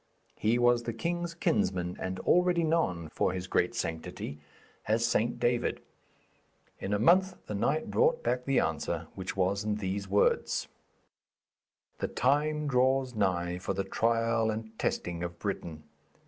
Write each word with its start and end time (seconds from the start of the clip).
He 0.39 0.57
was 0.57 0.81
the 0.81 0.93
king's 0.93 1.35
kinsman, 1.35 1.95
and 1.99 2.19
already 2.21 2.63
known 2.63 3.07
for 3.09 3.33
his 3.33 3.45
great 3.45 3.75
sanctity 3.75 4.39
as 4.87 5.05
St. 5.05 5.39
David. 5.39 5.79
In 6.79 6.91
a 6.91 6.97
month 6.97 7.35
the 7.45 7.53
knight 7.53 7.91
brought 7.91 8.23
back 8.23 8.45
the 8.45 8.59
answer, 8.59 9.09
which 9.13 9.37
was 9.37 9.63
in 9.63 9.75
these 9.75 10.07
words: 10.09 10.67
'The 11.99 12.07
time 12.07 12.67
draws 12.67 13.13
nigh 13.13 13.59
for 13.59 13.75
the 13.75 13.83
trial 13.83 14.49
and 14.49 14.71
testing 14.79 15.21
of 15.21 15.37
Britain. 15.37 15.83